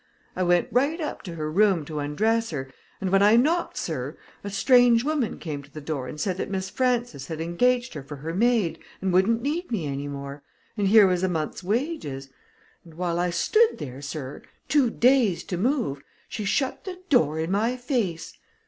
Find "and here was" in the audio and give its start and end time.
10.75-11.21